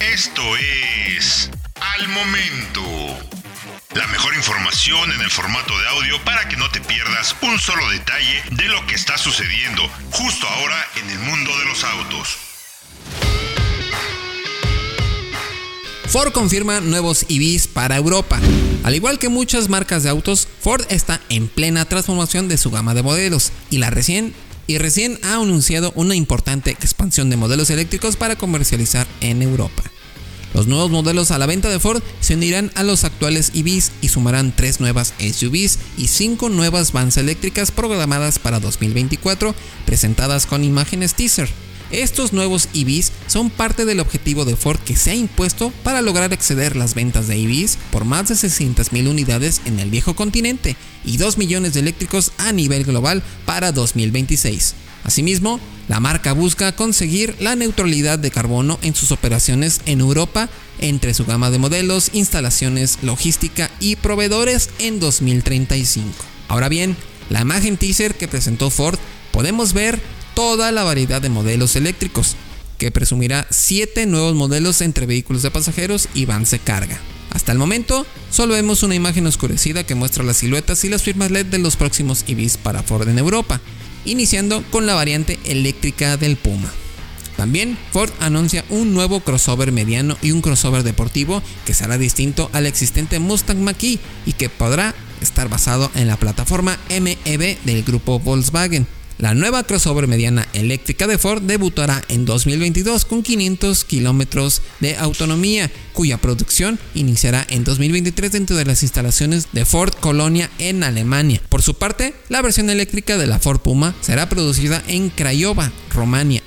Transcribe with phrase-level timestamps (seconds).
[0.00, 2.82] Esto es Al Momento.
[3.94, 7.88] La mejor información en el formato de audio para que no te pierdas un solo
[7.90, 12.38] detalle de lo que está sucediendo justo ahora en el mundo de los autos.
[16.08, 18.38] Ford confirma nuevos EVs para Europa.
[18.84, 22.94] Al igual que muchas marcas de autos, Ford está en plena transformación de su gama
[22.94, 24.34] de modelos y la recién
[24.66, 29.82] y recién ha anunciado una importante expansión de modelos eléctricos para comercializar en Europa.
[30.54, 34.08] Los nuevos modelos a la venta de Ford se unirán a los actuales EVs y
[34.08, 41.14] sumarán tres nuevas SUVs y cinco nuevas vans eléctricas programadas para 2024, presentadas con imágenes
[41.14, 41.50] teaser.
[41.90, 46.32] Estos nuevos EVs son parte del objetivo de Ford que se ha impuesto para lograr
[46.32, 51.16] exceder las ventas de EVs por más de 600.000 unidades en el viejo continente y
[51.16, 54.74] 2 millones de eléctricos a nivel global para 2026.
[55.04, 60.48] Asimismo, la marca busca conseguir la neutralidad de carbono en sus operaciones en Europa
[60.80, 66.10] entre su gama de modelos, instalaciones, logística y proveedores en 2035.
[66.48, 66.96] Ahora bien,
[67.30, 68.98] la imagen teaser que presentó Ford
[69.30, 70.00] podemos ver
[70.36, 72.36] toda la variedad de modelos eléctricos,
[72.76, 77.00] que presumirá 7 nuevos modelos entre vehículos de pasajeros y vans de carga.
[77.30, 81.30] Hasta el momento, solo vemos una imagen oscurecida que muestra las siluetas y las firmas
[81.30, 83.62] LED de los próximos EVs para Ford en Europa,
[84.04, 86.70] iniciando con la variante eléctrica del Puma.
[87.38, 92.66] También Ford anuncia un nuevo crossover mediano y un crossover deportivo que será distinto al
[92.66, 98.86] existente Mustang Mach-E y que podrá estar basado en la plataforma MEB del grupo Volkswagen.
[99.18, 105.70] La nueva crossover mediana eléctrica de Ford debutará en 2022 con 500 kilómetros de autonomía,
[105.94, 111.40] cuya producción iniciará en 2023 dentro de las instalaciones de Ford Colonia en Alemania.
[111.48, 116.42] Por su parte, la versión eléctrica de la Ford Puma será producida en Craiova, Romania,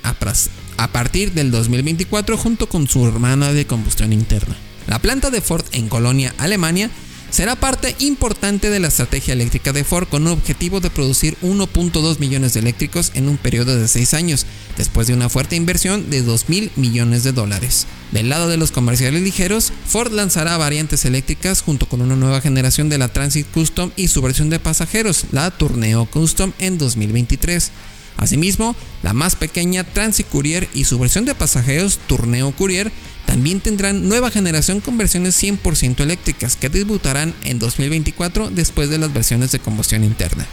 [0.76, 4.56] a partir del 2024 junto con su hermana de combustión interna.
[4.86, 6.90] La planta de Ford en Colonia, Alemania,
[7.30, 12.18] será parte importante de la estrategia eléctrica de Ford con un objetivo de producir 1.2
[12.18, 14.46] millones de eléctricos en un periodo de 6 años,
[14.76, 17.86] después de una fuerte inversión de 2 mil millones de dólares.
[18.12, 22.88] Del lado de los comerciales ligeros, Ford lanzará variantes eléctricas junto con una nueva generación
[22.88, 27.70] de la Transit Custom y su versión de pasajeros, la Tourneo Custom, en 2023.
[28.16, 32.92] Asimismo, la más pequeña Transit Courier y su versión de pasajeros Tourneo Courier
[33.26, 39.12] también tendrán nueva generación con versiones 100% eléctricas que debutarán en 2024 después de las
[39.12, 40.46] versiones de combustión interna.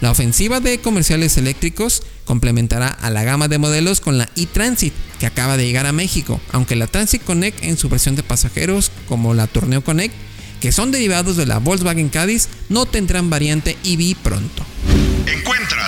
[0.00, 5.26] La ofensiva de comerciales eléctricos complementará a la gama de modelos con la e-Transit que
[5.26, 9.34] acaba de llegar a México, aunque la Transit Connect en su versión de pasajeros como
[9.34, 10.14] la Tourneo Connect,
[10.60, 14.64] que son derivados de la Volkswagen Cadiz, no tendrán variante EV pronto.
[15.26, 15.87] Encuentra